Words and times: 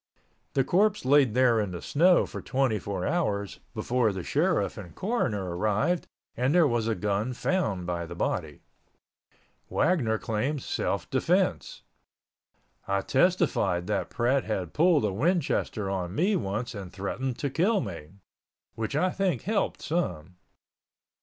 The 0.55 0.63
corpse 0.63 1.05
laid 1.05 1.35
there 1.35 1.59
in 1.59 1.69
the 1.69 1.79
snow 1.83 2.25
for 2.25 2.41
twenty 2.41 2.79
four 2.79 3.05
hours 3.05 3.59
before 3.75 4.11
the 4.11 4.23
sheriff 4.23 4.75
and 4.75 4.95
coroner 4.95 5.55
arrived 5.55 6.07
and 6.35 6.55
there 6.55 6.65
was 6.67 6.87
a 6.87 6.95
gun 6.95 7.33
found 7.33 7.85
by 7.85 8.07
the 8.07 8.15
body. 8.15 8.61
Wagner 9.69 10.17
claimed 10.17 10.63
self 10.63 11.07
defense. 11.11 11.83
I 12.87 13.01
testified 13.01 13.85
that 13.85 14.09
Pratt 14.09 14.43
had 14.43 14.73
pulled 14.73 15.05
a 15.05 15.13
Winchester 15.13 15.87
on 15.87 16.15
me 16.15 16.35
once 16.35 16.73
and 16.73 16.91
threatened 16.91 17.37
to 17.37 17.51
kill 17.51 17.79
me—which 17.79 18.95
I 18.95 19.11
think 19.11 19.43
helped 19.43 19.83
some. 19.83 20.37